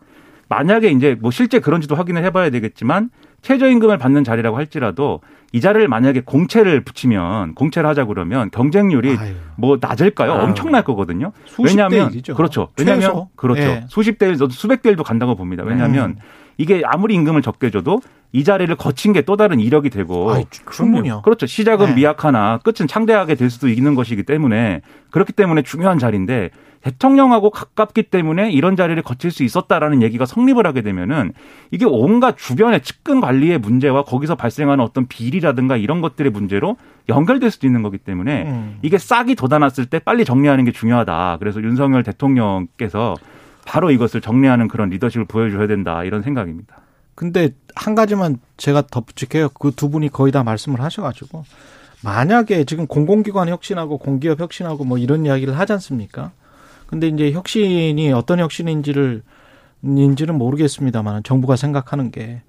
만약에 0.47 0.89
이제 0.89 1.15
뭐 1.19 1.31
실제 1.31 1.59
그런지도 1.59 1.95
확인을 1.95 2.23
해봐야 2.23 2.49
되겠지만 2.49 3.09
최저임금을 3.41 3.97
받는 3.97 4.23
자리라고 4.23 4.57
할지라도 4.57 5.21
이 5.51 5.61
자리를 5.61 5.87
만약에 5.87 6.21
공채를 6.21 6.81
붙이면 6.81 7.55
공채를 7.55 7.89
하자 7.89 8.05
그러면 8.05 8.49
경쟁률이 8.51 9.17
아유. 9.17 9.33
뭐 9.57 9.77
낮을까요? 9.79 10.33
아유. 10.33 10.41
엄청날 10.41 10.83
거거든요. 10.83 11.31
왜냐하면 11.63 12.11
그렇죠. 12.35 12.69
왜냐하면 12.77 13.25
그렇죠. 13.35 13.61
네. 13.61 13.85
수십 13.89 14.17
대 14.17 14.27
일, 14.27 14.37
수백 14.51 14.81
대 14.81 14.89
일도 14.89 15.03
간다고 15.03 15.35
봅니다. 15.35 15.63
왜냐하면 15.63 16.11
음. 16.11 16.15
이게 16.59 16.83
아무리 16.85 17.15
임금을 17.15 17.41
적게 17.41 17.71
줘도 17.71 18.01
이 18.31 18.43
자리를 18.43 18.75
거친 18.75 19.13
게 19.13 19.23
또 19.23 19.37
다른 19.37 19.59
이력이 19.59 19.89
되고 19.89 20.31
아이, 20.31 20.45
충분요. 20.71 21.21
그렇죠. 21.23 21.45
시작은 21.45 21.87
네. 21.87 21.95
미약하나 21.95 22.59
끝은 22.59 22.87
창대하게 22.87 23.35
될 23.35 23.49
수도 23.49 23.69
있는 23.69 23.95
것이기 23.95 24.23
때문에 24.23 24.81
그렇기 25.11 25.33
때문에 25.33 25.61
중요한 25.61 25.99
자리인데 25.99 26.49
대통령하고 26.81 27.49
가깝기 27.49 28.03
때문에 28.03 28.51
이런 28.51 28.75
자리를 28.75 29.01
거칠 29.03 29.31
수 29.31 29.43
있었다라는 29.43 30.01
얘기가 30.01 30.25
성립을 30.25 30.65
하게 30.65 30.81
되면은 30.81 31.33
이게 31.71 31.85
온갖 31.85 32.37
주변의 32.37 32.81
측근 32.81 33.19
관리의 33.21 33.59
문제와 33.59 34.03
거기서 34.03 34.35
발생하는 34.35 34.83
어떤 34.83 35.05
비리라든가 35.07 35.77
이런 35.77 36.01
것들의 36.01 36.31
문제로 36.31 36.77
연결될 37.09 37.51
수도 37.51 37.67
있는 37.67 37.83
거기 37.83 37.97
때문에 37.97 38.43
음. 38.43 38.79
이게 38.81 38.97
싹이 38.97 39.35
돋아났을 39.35 39.87
때 39.87 39.99
빨리 39.99 40.25
정리하는 40.25 40.65
게 40.65 40.71
중요하다. 40.71 41.37
그래서 41.39 41.61
윤석열 41.61 42.03
대통령께서 42.03 43.15
바로 43.69 43.91
이것을 43.91 44.19
정리하는 44.19 44.67
그런 44.67 44.89
리더십을 44.89 45.25
보여줘야 45.25 45.67
된다 45.67 46.03
이런 46.03 46.23
생각입니다. 46.23 46.77
근데 47.13 47.51
한 47.75 47.93
가지만 47.93 48.39
제가 48.57 48.81
덧붙일게요. 48.87 49.49
그 49.49 49.69
두 49.69 49.91
분이 49.91 50.09
거의 50.09 50.31
다 50.31 50.43
말씀을 50.43 50.81
하셔가지고 50.81 51.43
만약에 52.03 52.63
지금 52.63 52.87
공공기관 52.87 53.47
혁신하고 53.47 53.99
공기업 53.99 54.39
혁신하고 54.39 54.85
뭐 54.85 54.97
이런 54.97 55.23
이야기를 55.23 55.55
하지 55.59 55.73
않습니까? 55.73 56.31
근데 56.87 57.09
이제 57.09 57.31
혁신이 57.31 58.11
어떤 58.11 58.39
혁신인지를 58.39 59.21
인지는 59.83 60.35
모르겠습니다만 60.39 61.21
정부가 61.21 61.55
생각하는 61.55 62.09
게 62.09 62.41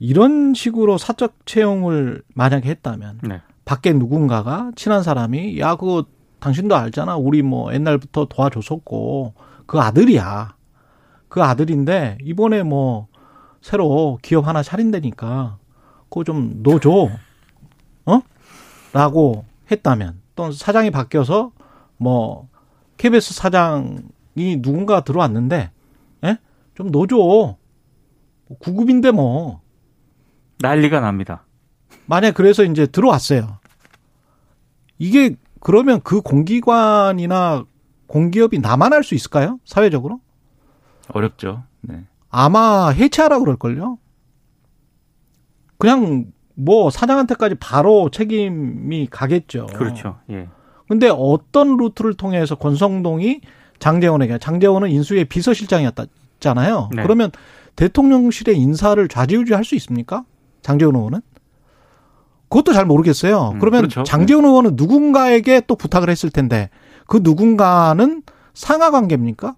이런 0.00 0.52
식으로 0.54 0.98
사적 0.98 1.46
채용을 1.46 2.22
만약에 2.34 2.68
했다면 2.68 3.20
네. 3.22 3.40
밖에 3.64 3.92
누군가가 3.92 4.72
친한 4.74 5.04
사람이 5.04 5.60
야 5.60 5.76
그거 5.76 6.06
당신도 6.40 6.74
알잖아 6.74 7.16
우리 7.16 7.42
뭐 7.42 7.72
옛날부터 7.72 8.26
도와줬었고 8.28 9.49
그 9.70 9.78
아들이야 9.78 10.56
그 11.28 11.44
아들인데 11.44 12.18
이번에 12.22 12.64
뭐 12.64 13.06
새로 13.60 14.18
기업 14.20 14.48
하나 14.48 14.64
차린다니까 14.64 15.58
그거 16.08 16.24
좀 16.24 16.62
넣어줘 16.64 17.08
어 18.06 18.22
라고 18.92 19.44
했다면 19.70 20.20
또 20.34 20.50
사장이 20.50 20.90
바뀌어서 20.90 21.52
뭐 21.98 22.48
KBS 23.00 23.32
사장이 23.32 24.60
누군가 24.60 25.02
들어왔는데, 25.02 25.70
예? 26.24 26.38
좀 26.74 26.90
넣어줘. 26.90 27.56
구급인데 28.58 29.10
뭐. 29.10 29.62
난리가 30.58 31.00
납니다. 31.00 31.46
만약 32.04 32.34
그래서 32.34 32.62
이제 32.62 32.86
들어왔어요. 32.86 33.58
이게 34.98 35.36
그러면 35.60 36.02
그 36.02 36.20
공기관이나 36.20 37.64
공기업이 38.10 38.58
나만 38.58 38.92
할 38.92 39.04
수 39.04 39.14
있을까요? 39.14 39.60
사회적으로? 39.64 40.20
어렵죠. 41.08 41.62
네. 41.80 42.04
아마 42.28 42.88
해체하라 42.90 43.38
그럴걸요? 43.38 43.98
그냥 45.78 46.26
뭐 46.54 46.90
사장한테까지 46.90 47.54
바로 47.60 48.10
책임이 48.10 49.06
가겠죠. 49.10 49.66
그렇죠. 49.66 50.18
예. 50.30 50.48
근데 50.88 51.08
어떤 51.08 51.76
루트를 51.76 52.14
통해서 52.14 52.56
권성동이 52.56 53.40
장재원에게 53.78 54.38
장재원은 54.38 54.90
인수의 54.90 55.26
비서실장이었잖아요. 55.26 56.90
네. 56.94 57.02
그러면 57.02 57.30
대통령실의 57.76 58.58
인사를 58.58 59.06
좌지우지할 59.08 59.64
수 59.64 59.74
있습니까? 59.76 60.24
장재원 60.62 60.96
의원은? 60.96 61.20
그것도 62.48 62.72
잘 62.72 62.84
모르겠어요. 62.84 63.52
음, 63.54 63.58
그러면 63.60 63.82
그렇죠. 63.82 64.02
장재원 64.02 64.42
네. 64.42 64.48
의원은 64.48 64.72
누군가에게 64.74 65.62
또 65.68 65.76
부탁을 65.76 66.10
했을 66.10 66.28
텐데 66.30 66.68
그 67.10 67.18
누군가는 67.24 68.22
상하 68.54 68.92
관계입니까? 68.92 69.56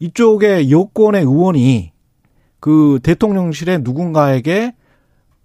이쪽에 0.00 0.68
여권의 0.68 1.22
의원이 1.22 1.92
그 2.58 2.98
대통령실의 3.04 3.82
누군가에게 3.82 4.74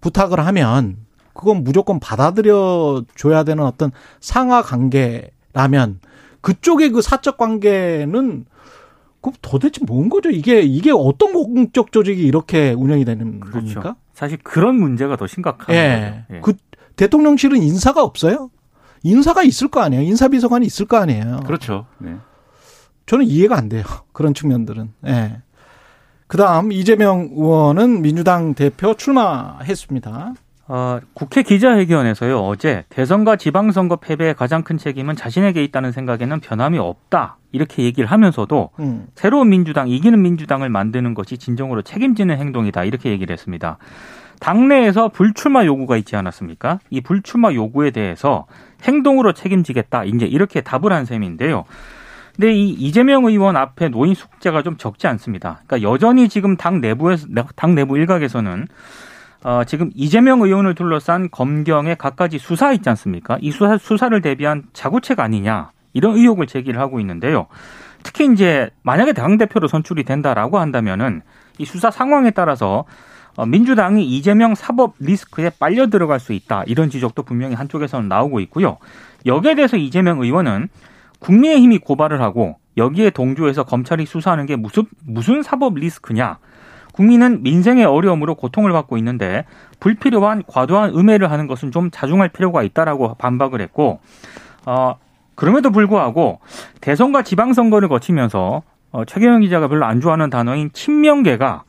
부탁을 0.00 0.44
하면 0.44 0.96
그건 1.32 1.62
무조건 1.62 2.00
받아들여 2.00 3.04
줘야 3.14 3.44
되는 3.44 3.62
어떤 3.62 3.92
상하 4.18 4.62
관계라면 4.62 6.00
그쪽의 6.40 6.90
그 6.90 7.02
사적 7.02 7.36
관계는 7.36 8.44
그 9.20 9.30
도대체 9.42 9.84
뭔 9.86 10.08
거죠? 10.08 10.28
이게 10.30 10.60
이게 10.62 10.90
어떤 10.90 11.32
공적 11.34 11.92
조직이 11.92 12.24
이렇게 12.24 12.72
운영이 12.72 13.04
되는 13.04 13.38
그렇죠. 13.38 13.74
겁니까? 13.74 13.96
사실 14.12 14.38
그런 14.42 14.74
문제가 14.74 15.14
더 15.14 15.28
심각한 15.28 15.72
예. 15.72 16.24
거죠. 16.26 16.34
예. 16.34 16.40
그 16.40 16.54
대통령실은 16.96 17.62
인사가 17.62 18.02
없어요? 18.02 18.50
인사가 19.02 19.42
있을 19.42 19.68
거 19.68 19.80
아니에요. 19.80 20.02
인사비서관이 20.02 20.66
있을 20.66 20.86
거 20.86 20.96
아니에요. 20.96 21.40
그렇죠. 21.46 21.86
네. 21.98 22.16
저는 23.06 23.26
이해가 23.26 23.56
안 23.56 23.68
돼요. 23.68 23.84
그런 24.12 24.34
측면들은. 24.34 24.92
예. 25.06 25.40
그다음 26.26 26.72
이재명 26.72 27.30
의원은 27.32 28.00
민주당 28.00 28.54
대표 28.54 28.94
출마했습니다. 28.94 30.34
어, 30.68 31.00
국회 31.12 31.42
기자회견에서요 31.42 32.38
어제 32.38 32.84
대선과 32.88 33.36
지방선거 33.36 33.96
패배의 33.96 34.34
가장 34.34 34.62
큰 34.62 34.78
책임은 34.78 35.16
자신에게 35.16 35.62
있다는 35.64 35.92
생각에는 35.92 36.40
변함이 36.40 36.78
없다 36.78 37.36
이렇게 37.50 37.82
얘기를 37.82 38.10
하면서도 38.10 38.70
음. 38.78 39.06
새로운 39.14 39.50
민주당 39.50 39.88
이기는 39.88 40.22
민주당을 40.22 40.70
만드는 40.70 41.12
것이 41.12 41.36
진정으로 41.36 41.82
책임지는 41.82 42.38
행동이다 42.38 42.84
이렇게 42.84 43.10
얘기를 43.10 43.34
했습니다. 43.34 43.76
당내에서 44.40 45.08
불출마 45.08 45.64
요구가 45.64 45.96
있지 45.96 46.16
않았습니까? 46.16 46.80
이 46.90 47.00
불출마 47.00 47.52
요구에 47.52 47.90
대해서 47.90 48.46
행동으로 48.82 49.32
책임지겠다 49.32 50.04
이제 50.04 50.26
이렇게 50.26 50.60
답을 50.60 50.92
한 50.92 51.04
셈인데요. 51.04 51.64
근데 52.34 52.52
이 52.52 52.70
이재명 52.70 53.24
의원 53.24 53.56
앞에 53.56 53.88
놓인 53.88 54.14
숙제가 54.14 54.62
좀 54.62 54.76
적지 54.76 55.06
않습니다. 55.06 55.60
그러니까 55.66 55.88
여전히 55.88 56.28
지금 56.28 56.56
당 56.56 56.80
내부에서 56.80 57.26
당 57.54 57.74
내부 57.74 57.98
일각에서는 57.98 58.66
어, 59.44 59.64
지금 59.64 59.90
이재명 59.94 60.40
의원을 60.40 60.74
둘러싼 60.74 61.28
검경의 61.30 61.96
갖가지 61.96 62.38
수사 62.38 62.72
있지 62.72 62.88
않습니까? 62.88 63.38
이 63.40 63.50
수사, 63.50 63.76
수사를 63.76 64.18
대비한 64.20 64.64
자구책 64.72 65.20
아니냐 65.20 65.72
이런 65.92 66.16
의혹을 66.16 66.46
제기를 66.46 66.80
하고 66.80 67.00
있는데요. 67.00 67.46
특히 68.02 68.26
이제 68.32 68.70
만약에 68.82 69.12
당 69.12 69.38
대표로 69.38 69.68
선출이 69.68 70.04
된다라고 70.04 70.58
한다면은 70.58 71.22
이 71.58 71.64
수사 71.64 71.90
상황에 71.90 72.30
따라서 72.30 72.84
어, 72.84 73.21
민주당이 73.46 74.04
이재명 74.04 74.54
사법 74.54 74.94
리스크에 74.98 75.50
빨려 75.58 75.88
들어갈 75.88 76.20
수 76.20 76.32
있다 76.32 76.64
이런 76.66 76.90
지적도 76.90 77.22
분명히 77.22 77.54
한쪽에서는 77.54 78.08
나오고 78.08 78.40
있고요. 78.40 78.78
여기에 79.26 79.54
대해서 79.54 79.76
이재명 79.76 80.20
의원은 80.20 80.68
국민의힘이 81.18 81.78
고발을 81.78 82.20
하고 82.20 82.56
여기에 82.76 83.10
동조해서 83.10 83.64
검찰이 83.64 84.06
수사하는 84.06 84.46
게 84.46 84.56
무슨 84.56 84.84
무슨 85.04 85.42
사법 85.42 85.74
리스크냐? 85.74 86.38
국민은 86.92 87.42
민생의 87.42 87.86
어려움으로 87.86 88.34
고통을 88.34 88.72
받고 88.72 88.98
있는데 88.98 89.46
불필요한 89.80 90.42
과도한 90.46 90.90
음해를 90.94 91.30
하는 91.30 91.46
것은 91.46 91.72
좀 91.72 91.90
자중할 91.90 92.28
필요가 92.28 92.62
있다라고 92.62 93.14
반박을 93.14 93.60
했고 93.62 94.00
어 94.66 94.96
그럼에도 95.34 95.70
불구하고 95.70 96.40
대선과 96.80 97.22
지방선거를 97.22 97.88
거치면서 97.88 98.62
어, 98.90 99.04
최경영 99.06 99.40
기자가 99.40 99.68
별로 99.68 99.86
안 99.86 100.00
좋아하는 100.00 100.28
단어인 100.28 100.70
친명계가 100.72 101.64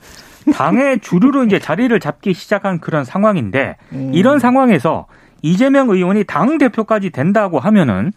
당의 0.51 1.00
주류로 1.00 1.45
이제 1.45 1.59
자리를 1.59 1.97
잡기 2.00 2.33
시작한 2.33 2.79
그런 2.79 3.03
상황인데 3.05 3.77
음. 3.93 4.12
이런 4.13 4.39
상황에서 4.39 5.07
이재명 5.41 5.89
의원이 5.89 6.23
당 6.23 6.57
대표까지 6.57 7.12
된다고 7.12 7.59
하면은 7.59 8.12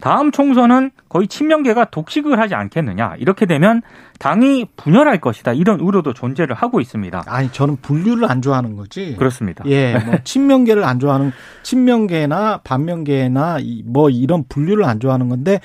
다음 0.00 0.32
총선은 0.32 0.90
거의 1.08 1.28
친명계가 1.28 1.86
독식을 1.86 2.38
하지 2.38 2.54
않겠느냐. 2.54 3.14
이렇게 3.18 3.46
되면 3.46 3.82
당이 4.18 4.66
분열할 4.76 5.20
것이다. 5.20 5.52
이런 5.52 5.78
우려도 5.78 6.14
존재를 6.14 6.56
하고 6.56 6.80
있습니다. 6.80 7.24
아니 7.26 7.52
저는 7.52 7.76
분류를 7.82 8.30
안 8.30 8.42
좋아하는 8.42 8.76
거지. 8.76 9.14
그렇습니다. 9.16 9.62
예, 9.66 9.98
뭐 9.98 10.16
친명계를 10.24 10.84
안 10.84 10.98
좋아하는 10.98 11.32
친명계나 11.62 12.60
반명계나 12.64 13.58
뭐 13.84 14.08
이런 14.08 14.44
분류를 14.48 14.84
안 14.84 15.00
좋아하는 15.00 15.28
건데 15.28 15.60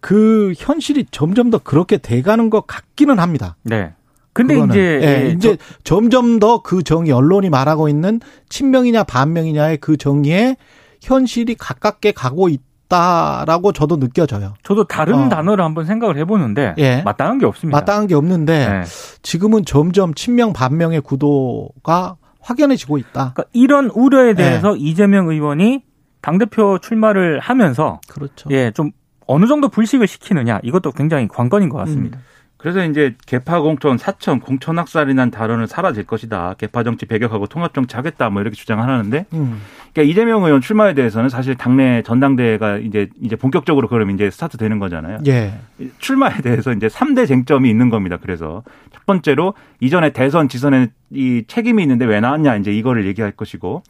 그 0.00 0.52
현실이 0.56 1.06
점점 1.10 1.50
더 1.50 1.58
그렇게 1.58 1.98
돼 1.98 2.22
가는 2.22 2.50
것 2.50 2.66
같기는 2.66 3.18
합니다. 3.18 3.56
네. 3.62 3.92
근데 4.32 4.54
그거는. 4.54 4.74
이제 4.74 5.00
예, 5.02 5.24
예, 5.26 5.30
이제 5.30 5.56
저, 5.56 5.64
점점 5.82 6.38
더 6.38 6.62
그 6.62 6.82
정의 6.82 7.12
언론이 7.12 7.50
말하고 7.50 7.88
있는 7.88 8.20
친명이냐 8.48 9.04
반명이냐의 9.04 9.78
그 9.78 9.96
정의에 9.96 10.56
현실이 11.02 11.54
가깝게 11.56 12.12
가고 12.12 12.48
있다라고 12.48 13.72
저도 13.72 13.98
느껴져요. 13.98 14.54
저도 14.62 14.84
다른 14.84 15.14
어. 15.14 15.28
단어를 15.28 15.64
한번 15.64 15.86
생각을 15.86 16.18
해보는데 16.18 16.74
예. 16.78 17.02
마땅한 17.02 17.38
게 17.38 17.46
없습니다. 17.46 17.78
마땅한 17.78 18.06
게 18.06 18.14
없는데 18.14 18.52
예. 18.52 18.84
지금은 19.22 19.64
점점 19.64 20.14
친명 20.14 20.52
반명의 20.52 21.00
구도가 21.00 22.16
확연해지고 22.40 22.98
있다. 22.98 23.32
그러니까 23.34 23.44
이런 23.52 23.86
우려에 23.94 24.34
대해서 24.34 24.74
예. 24.76 24.80
이재명 24.80 25.28
의원이 25.28 25.82
당 26.20 26.38
대표 26.38 26.78
출마를 26.78 27.40
하면서 27.40 28.00
그렇죠. 28.08 28.48
예, 28.50 28.70
좀 28.72 28.90
어느 29.26 29.46
정도 29.46 29.68
불식을 29.68 30.06
시키느냐 30.06 30.60
이것도 30.62 30.92
굉장히 30.92 31.28
관건인 31.28 31.68
것 31.68 31.78
같습니다. 31.78 32.18
음. 32.18 32.22
그래서 32.60 32.84
이제 32.84 33.14
개파 33.24 33.60
공천, 33.62 33.96
사천, 33.96 34.40
공천 34.40 34.78
학살이란 34.78 35.30
단어는 35.30 35.66
사라질 35.66 36.04
것이다. 36.04 36.56
개파 36.58 36.82
정치 36.82 37.06
배격하고 37.06 37.46
통합 37.46 37.72
정치 37.72 37.96
하겠다. 37.96 38.28
뭐 38.28 38.42
이렇게 38.42 38.54
주장하는데, 38.54 39.26
음. 39.32 39.62
그러니까 39.94 40.10
이재명 40.10 40.44
의원 40.44 40.60
출마에 40.60 40.92
대해서는 40.92 41.30
사실 41.30 41.54
당내 41.54 42.02
전당대회가 42.02 42.76
이제 42.76 43.08
이제 43.18 43.34
본격적으로 43.34 43.88
그럼 43.88 44.10
이제 44.10 44.30
스타트 44.30 44.58
되는 44.58 44.78
거잖아요. 44.78 45.20
예. 45.26 45.54
출마에 45.98 46.42
대해서 46.42 46.72
이제 46.72 46.86
3대 46.86 47.26
쟁점이 47.26 47.70
있는 47.70 47.88
겁니다. 47.88 48.18
그래서 48.20 48.62
첫 48.92 49.06
번째로 49.06 49.54
이전에 49.80 50.10
대선 50.10 50.48
지선에 50.48 50.88
이 51.12 51.44
책임이 51.46 51.82
있는데 51.82 52.04
왜 52.04 52.20
나왔냐 52.20 52.56
이제 52.56 52.72
이거를 52.72 53.06
얘기할 53.06 53.32
것이고 53.32 53.82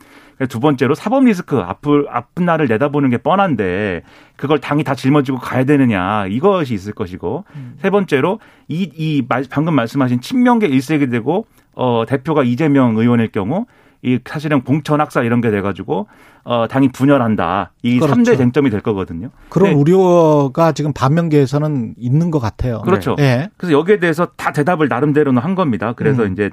두 0.49 0.59
번째로 0.59 0.95
사법 0.95 1.25
리스크 1.25 1.59
앞을 1.59 2.07
아픈 2.09 2.47
날을 2.47 2.67
내다보는 2.67 3.11
게 3.11 3.19
뻔한데 3.19 4.03
그걸 4.37 4.59
당이 4.59 4.85
다 4.85 4.95
짊어지고 4.95 5.39
가야 5.39 5.65
되느냐 5.65 6.27
이것이 6.27 6.73
있을 6.73 6.95
것이고 6.95 7.45
음. 7.55 7.75
세 7.83 7.91
번째로 7.91 8.41
이, 8.69 8.91
이 8.97 9.23
방금 9.51 9.75
말씀하신 9.75 10.23
친명계 10.23 10.67
일색이 10.69 11.09
되고 11.11 11.47
어 11.75 12.05
대표가 12.09 12.43
이재명 12.43 12.97
의원일 12.97 13.29
경우 13.33 13.67
이 14.03 14.19
사실은 14.25 14.63
공천 14.63 15.01
학살 15.03 15.27
이런 15.27 15.43
게 15.43 15.51
돼가지고 15.51 16.07
어 16.45 16.67
당이 16.69 16.89
분열한다 16.89 17.73
이 17.83 17.99
그렇죠. 17.99 18.23
3대 18.23 18.39
쟁점이 18.39 18.71
될 18.71 18.81
거거든요. 18.81 19.29
그런 19.51 19.75
우려가 19.75 20.73
지금 20.73 20.95
반면계에서는 20.95 21.97
있는 21.99 22.31
것 22.31 22.39
같아요. 22.39 22.81
그렇죠. 22.81 23.15
네. 23.17 23.51
그래서 23.59 23.79
여기에 23.79 23.99
대해서 23.99 24.27
다 24.37 24.53
대답을 24.53 24.89
나름대로는 24.89 25.43
한 25.43 25.55
겁니다. 25.55 25.93
그래서 25.95 26.25
음. 26.25 26.33
이제 26.33 26.51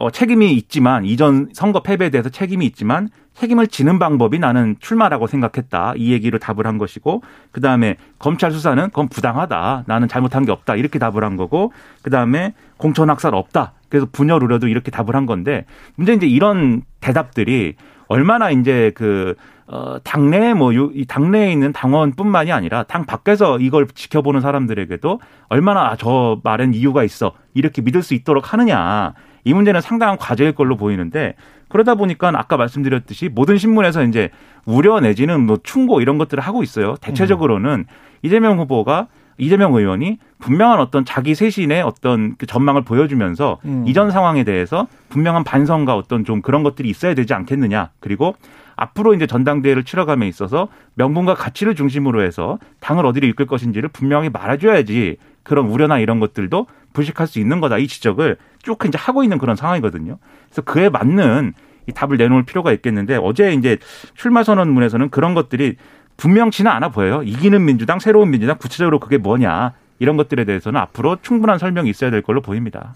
어, 0.00 0.10
책임이 0.10 0.54
있지만 0.54 1.04
이전 1.04 1.50
선거 1.52 1.82
패배에 1.82 2.08
대해서 2.08 2.30
책임이 2.30 2.64
있지만 2.64 3.10
책임을 3.34 3.66
지는 3.66 3.98
방법이 3.98 4.38
나는 4.38 4.76
출마라고 4.80 5.26
생각했다. 5.26 5.92
이 5.98 6.10
얘기로 6.12 6.38
답을 6.38 6.66
한 6.66 6.78
것이고 6.78 7.22
그다음에 7.52 7.96
검찰 8.18 8.50
수사는 8.50 8.82
그건 8.86 9.08
부당하다. 9.08 9.84
나는 9.86 10.08
잘못한 10.08 10.46
게 10.46 10.52
없다. 10.52 10.76
이렇게 10.76 10.98
답을 10.98 11.22
한 11.22 11.36
거고 11.36 11.74
그다음에 12.00 12.54
공천 12.78 13.10
학살 13.10 13.34
없다. 13.34 13.74
그래서 13.90 14.06
분열 14.10 14.42
우려도 14.42 14.68
이렇게 14.68 14.90
답을 14.90 15.14
한 15.14 15.26
건데 15.26 15.66
문제 15.96 16.14
이제 16.14 16.26
이런 16.26 16.80
대답들이 17.00 17.74
얼마나 18.08 18.50
이제 18.50 18.92
그 18.94 19.34
어, 19.66 19.98
당내 20.02 20.54
뭐, 20.54 20.74
요, 20.74 20.90
이 20.94 21.04
당내에 21.04 21.52
있는 21.52 21.72
당원뿐만이 21.72 22.50
아니라 22.50 22.84
당 22.84 23.04
밖에서 23.04 23.58
이걸 23.58 23.86
지켜보는 23.86 24.40
사람들에게도 24.40 25.20
얼마나 25.48 25.94
저 25.96 26.40
말엔 26.42 26.72
이유가 26.72 27.04
있어. 27.04 27.34
이렇게 27.52 27.82
믿을 27.82 28.02
수 28.02 28.14
있도록 28.14 28.52
하느냐. 28.52 29.12
이 29.44 29.54
문제는 29.54 29.80
상당한 29.80 30.16
과제일 30.16 30.52
걸로 30.52 30.76
보이는데 30.76 31.34
그러다 31.68 31.94
보니까 31.94 32.32
아까 32.34 32.56
말씀드렸듯이 32.56 33.28
모든 33.28 33.56
신문에서 33.56 34.04
이제 34.04 34.30
우려 34.66 35.00
내지는 35.00 35.46
뭐 35.46 35.58
충고 35.62 36.00
이런 36.00 36.18
것들을 36.18 36.42
하고 36.42 36.62
있어요. 36.62 36.96
대체적으로는 37.00 37.86
이재명 38.22 38.58
후보가 38.58 39.08
이재명 39.38 39.74
의원이 39.74 40.18
분명한 40.38 40.80
어떤 40.80 41.04
자기 41.04 41.34
쇄신의 41.34 41.82
어떤 41.82 42.36
그 42.36 42.46
전망을 42.46 42.82
보여주면서 42.82 43.58
음. 43.64 43.84
이전 43.86 44.10
상황에 44.10 44.44
대해서 44.44 44.86
분명한 45.08 45.44
반성과 45.44 45.96
어떤 45.96 46.24
좀 46.24 46.42
그런 46.42 46.62
것들이 46.62 46.88
있어야 46.90 47.14
되지 47.14 47.32
않겠느냐. 47.32 47.90
그리고 48.00 48.34
앞으로 48.76 49.14
이제 49.14 49.26
전당대회를 49.26 49.84
치러감에 49.84 50.28
있어서 50.28 50.68
명분과 50.94 51.34
가치를 51.34 51.74
중심으로 51.74 52.22
해서 52.22 52.58
당을 52.80 53.06
어디로 53.06 53.26
이끌 53.28 53.46
것인지를 53.46 53.88
분명히 53.90 54.28
말해줘야지 54.28 55.16
그런 55.42 55.66
우려나 55.66 55.98
이런 55.98 56.20
것들도 56.20 56.66
불식할 56.92 57.26
수 57.26 57.38
있는 57.38 57.60
거다. 57.60 57.78
이 57.78 57.86
지적을 57.86 58.36
쭉 58.62 58.78
이제 58.86 58.98
하고 58.98 59.22
있는 59.22 59.38
그런 59.38 59.56
상황이거든요. 59.56 60.18
그래서 60.46 60.62
그에 60.62 60.88
맞는 60.88 61.54
이 61.88 61.92
답을 61.92 62.16
내놓을 62.16 62.44
필요가 62.44 62.72
있겠는데 62.72 63.16
어제 63.16 63.52
이제 63.52 63.78
출마 64.14 64.42
선언문에서는 64.42 65.10
그런 65.10 65.34
것들이 65.34 65.76
분명치는 66.16 66.70
않아 66.70 66.90
보여요. 66.90 67.22
이기는 67.22 67.64
민주당, 67.64 67.98
새로운 67.98 68.30
민주당, 68.30 68.58
구체적으로 68.58 69.00
그게 69.00 69.16
뭐냐 69.16 69.72
이런 69.98 70.16
것들에 70.16 70.44
대해서는 70.44 70.80
앞으로 70.80 71.16
충분한 71.22 71.58
설명이 71.58 71.88
있어야 71.90 72.10
될 72.10 72.22
걸로 72.22 72.42
보입니다. 72.42 72.94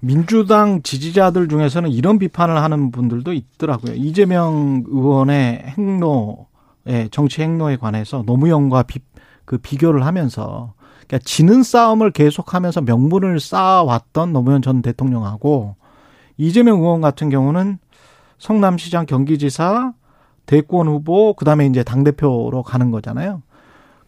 민주당 0.00 0.82
지지자들 0.82 1.48
중에서는 1.48 1.90
이런 1.90 2.18
비판을 2.18 2.56
하는 2.56 2.90
분들도 2.90 3.32
있더라고요. 3.32 3.94
이재명 3.94 4.84
의원의 4.88 5.74
행로의 5.78 7.08
정치 7.10 7.42
행로에 7.42 7.76
관해서 7.76 8.24
노무현과 8.26 8.82
비, 8.84 9.00
그 9.44 9.58
비교를 9.58 10.04
하면서 10.04 10.74
그러니까 11.12 11.18
지는 11.26 11.62
싸움을 11.62 12.10
계속하면서 12.10 12.80
명분을 12.80 13.38
쌓아왔던 13.38 14.32
노무현 14.32 14.62
전 14.62 14.80
대통령하고 14.80 15.76
이재명 16.38 16.80
의원 16.80 17.02
같은 17.02 17.28
경우는 17.28 17.78
성남시장 18.38 19.04
경기지사 19.04 19.92
대권 20.46 20.88
후보 20.88 21.34
그다음에 21.34 21.66
이제 21.66 21.84
당 21.84 22.02
대표로 22.02 22.62
가는 22.62 22.90
거잖아요. 22.90 23.42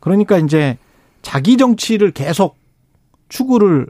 그러니까 0.00 0.38
이제 0.38 0.78
자기 1.20 1.58
정치를 1.58 2.12
계속 2.12 2.56
추구를 3.28 3.88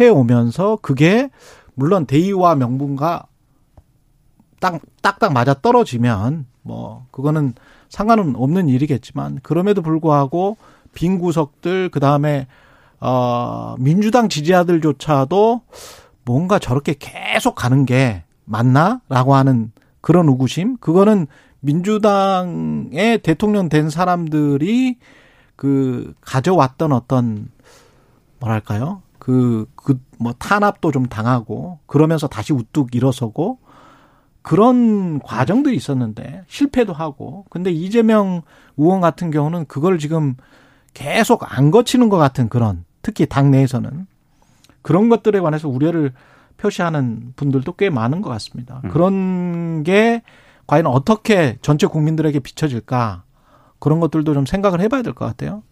해 0.00 0.08
오면서 0.08 0.78
그게 0.82 1.30
물론 1.74 2.06
대의와 2.06 2.56
명분과 2.56 3.26
딱 4.58 4.80
딱딱 5.00 5.32
맞아 5.32 5.54
떨어지면 5.54 6.46
뭐 6.62 7.06
그거는 7.12 7.54
상관은 7.88 8.34
없는 8.34 8.68
일이겠지만 8.68 9.38
그럼에도 9.44 9.80
불구하고 9.80 10.56
빈 10.94 11.18
구석들 11.18 11.90
그다음에 11.90 12.46
어 13.00 13.76
민주당 13.78 14.28
지지자들조차도 14.28 15.62
뭔가 16.24 16.58
저렇게 16.58 16.94
계속 16.98 17.54
가는 17.54 17.86
게 17.86 18.24
맞나라고 18.44 19.34
하는 19.34 19.72
그런 20.00 20.28
의구심? 20.28 20.78
그거는 20.78 21.26
민주당의 21.60 23.18
대통령 23.22 23.68
된 23.68 23.90
사람들이 23.90 24.98
그 25.56 26.14
가져왔던 26.20 26.92
어떤 26.92 27.48
뭐랄까요? 28.40 29.02
그 29.18 29.66
그 29.76 29.98
뭐 30.18 30.34
탄압도 30.38 30.90
좀 30.92 31.06
당하고 31.06 31.78
그러면서 31.86 32.26
다시 32.26 32.52
우뚝 32.52 32.94
일어서고 32.94 33.58
그런 34.42 35.20
과정들이 35.20 35.76
있었는데 35.76 36.44
실패도 36.48 36.92
하고. 36.92 37.44
근데 37.50 37.70
이재명 37.70 38.42
의원 38.76 39.00
같은 39.00 39.30
경우는 39.30 39.66
그걸 39.66 39.98
지금 39.98 40.36
계속 40.98 41.56
안 41.56 41.70
거치는 41.70 42.08
것 42.08 42.16
같은 42.16 42.48
그런 42.48 42.84
특히 43.02 43.24
당내에서는 43.26 44.06
그런 44.82 45.08
것들에 45.08 45.38
관해서 45.38 45.68
우려를 45.68 46.12
표시하는 46.56 47.34
분들도 47.36 47.72
꽤 47.74 47.88
많은 47.88 48.20
것 48.20 48.30
같습니다. 48.30 48.80
음. 48.84 48.90
그런 48.90 49.84
게 49.84 50.22
과연 50.66 50.86
어떻게 50.86 51.56
전체 51.62 51.86
국민들에게 51.86 52.40
비춰질까 52.40 53.22
그런 53.78 54.00
것들도 54.00 54.34
좀 54.34 54.44
생각을 54.44 54.80
해봐야 54.80 55.02
될 55.02 55.12
것 55.14 55.24
같아요. 55.24 55.62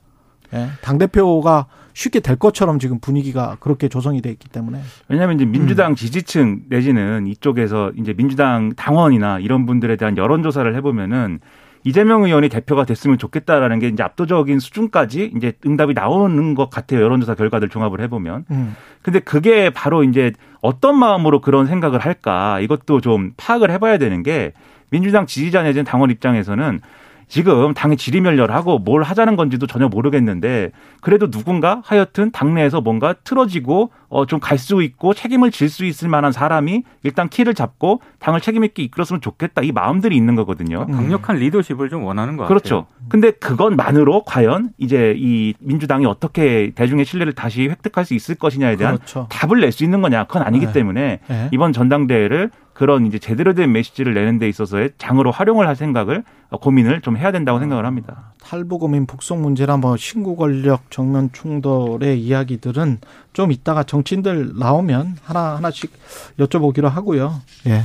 예. 0.54 0.68
당 0.80 0.96
대표가 0.96 1.66
쉽게 1.92 2.20
될 2.20 2.36
것처럼 2.36 2.78
지금 2.78 3.00
분위기가 3.00 3.56
그렇게 3.58 3.88
조성이 3.88 4.22
돼 4.22 4.30
있기 4.30 4.48
때문에. 4.48 4.80
왜냐하면 5.08 5.34
이제 5.36 5.44
민주당 5.44 5.92
음. 5.92 5.96
지지층 5.96 6.60
내지는 6.68 7.26
이쪽에서 7.26 7.90
이제 7.96 8.14
민주당 8.14 8.72
당원이나 8.76 9.40
이런 9.40 9.66
분들에 9.66 9.96
대한 9.96 10.16
여론조사를 10.16 10.72
해보면은 10.76 11.40
이재명 11.84 12.24
의원이 12.24 12.48
대표가 12.48 12.84
됐으면 12.84 13.18
좋겠다라는 13.18 13.78
게 13.78 13.88
이제 13.88 14.02
압도적인 14.02 14.58
수준까지 14.58 15.32
이제 15.36 15.52
응답이 15.64 15.94
나오는 15.94 16.54
것 16.54 16.70
같아요. 16.70 17.00
여론조사 17.02 17.34
결과들 17.34 17.68
종합을 17.68 18.00
해보면. 18.02 18.44
음. 18.50 18.76
근데 19.02 19.20
그게 19.20 19.70
바로 19.70 20.02
이제 20.02 20.32
어떤 20.60 20.98
마음으로 20.98 21.40
그런 21.40 21.66
생각을 21.66 22.00
할까 22.00 22.60
이것도 22.60 23.00
좀 23.00 23.32
파악을 23.36 23.70
해봐야 23.70 23.98
되는 23.98 24.22
게 24.22 24.52
민주당 24.90 25.26
지지자 25.26 25.62
내지는 25.62 25.84
당원 25.84 26.10
입장에서는 26.10 26.80
지금 27.28 27.74
당이 27.74 27.96
지리멸렬하고 27.96 28.78
뭘 28.78 29.02
하자는 29.02 29.34
건지도 29.36 29.66
전혀 29.66 29.88
모르겠는데 29.88 30.70
그래도 31.00 31.28
누군가 31.30 31.82
하여튼 31.84 32.30
당내에서 32.30 32.80
뭔가 32.80 33.14
틀어지고 33.24 33.90
어 34.08 34.24
좀 34.26 34.38
갈 34.38 34.56
수 34.58 34.80
있고 34.82 35.12
책임을 35.12 35.50
질 35.50 35.68
수 35.68 35.84
있을 35.84 36.08
만한 36.08 36.30
사람이 36.30 36.84
일단 37.02 37.28
키를 37.28 37.54
잡고 37.54 38.00
당을 38.20 38.40
책임 38.40 38.62
있게 38.64 38.84
이끌었으면 38.84 39.20
좋겠다 39.20 39.62
이 39.62 39.72
마음들이 39.72 40.16
있는 40.16 40.36
거거든요. 40.36 40.86
강력한 40.86 41.36
리더십을 41.36 41.88
좀 41.90 42.04
원하는 42.04 42.36
것 42.36 42.46
그렇죠. 42.46 42.82
같아요. 42.86 42.86
그렇죠. 42.98 43.08
근데 43.08 43.30
그것만으로 43.32 44.22
과연 44.24 44.70
이제 44.78 45.14
이 45.16 45.54
민주당이 45.58 46.06
어떻게 46.06 46.70
대중의 46.76 47.04
신뢰를 47.04 47.32
다시 47.32 47.62
획득할 47.68 48.04
수 48.04 48.14
있을 48.14 48.36
것이냐에 48.36 48.76
대한 48.76 48.96
그렇죠. 48.98 49.26
답을 49.30 49.60
낼 49.60 49.72
수 49.72 49.82
있는 49.82 50.00
거냐 50.00 50.24
그건 50.24 50.42
아니기 50.44 50.66
네. 50.66 50.72
때문에 50.72 51.20
네. 51.26 51.48
이번 51.50 51.72
전당대회를 51.72 52.50
그런 52.76 53.06
이제 53.06 53.18
제대로 53.18 53.54
된 53.54 53.72
메시지를 53.72 54.12
내는 54.12 54.38
데 54.38 54.48
있어서의 54.50 54.90
장으로 54.98 55.30
활용을 55.30 55.66
할 55.66 55.76
생각을 55.76 56.24
고민을 56.60 57.00
좀 57.00 57.16
해야 57.16 57.32
된다고 57.32 57.58
생각을 57.58 57.86
합니다. 57.86 58.34
탈북어민 58.42 59.06
북송 59.06 59.40
문제나 59.40 59.78
뭐 59.78 59.96
신구 59.96 60.36
권력 60.36 60.90
정면 60.90 61.30
충돌의 61.32 62.20
이야기들은 62.20 62.98
좀 63.32 63.50
이따가 63.50 63.82
정치인들 63.82 64.58
나오면 64.58 65.16
하나 65.24 65.56
하나씩 65.56 65.90
여쭤보기로 66.38 66.88
하고요. 66.90 67.40
예. 67.66 67.82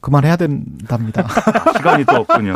그만해야 0.00 0.36
된답니다. 0.36 1.26
시간이 1.76 2.06
또 2.06 2.16
없군요. 2.16 2.54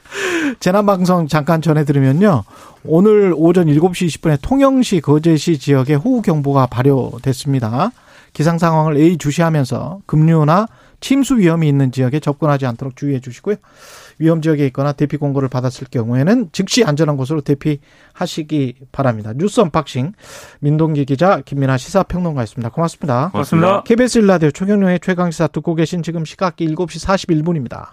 재난방송 0.60 1.28
잠깐 1.28 1.62
전해드리면요. 1.62 2.44
오늘 2.84 3.32
오전 3.34 3.68
7시 3.68 4.06
20분에 4.08 4.38
통영시 4.42 5.00
거제시 5.00 5.58
지역에 5.58 5.94
호우경보가 5.94 6.66
발효됐습니다. 6.66 7.90
기상 8.34 8.58
상황을 8.58 8.98
A 8.98 9.16
주시하면서 9.16 10.00
급류나 10.04 10.66
침수 11.00 11.38
위험이 11.38 11.68
있는 11.68 11.92
지역에 11.92 12.20
접근하지 12.20 12.66
않도록 12.66 12.96
주의해 12.96 13.20
주시고요. 13.20 13.56
위험 14.18 14.40
지역에 14.42 14.66
있거나 14.66 14.92
대피 14.92 15.16
공고를 15.16 15.48
받았을 15.48 15.86
경우에는 15.90 16.50
즉시 16.52 16.84
안전한 16.84 17.16
곳으로 17.16 17.40
대피하시기 17.42 18.76
바랍니다. 18.92 19.32
뉴스 19.34 19.60
unboxing 19.60 20.12
민동기 20.60 21.04
기자 21.04 21.40
김민하 21.40 21.76
시사평론가였습니다. 21.76 22.70
고맙습니다. 22.70 23.30
고맙습니다. 23.30 23.82
KBS 23.82 24.18
일라디오 24.18 24.50
최경영의 24.50 25.00
최강시사 25.00 25.48
듣고 25.48 25.74
계신 25.74 26.02
지금 26.02 26.24
시각이 26.24 26.66
7시 26.74 27.06
41분입니다. 27.06 27.88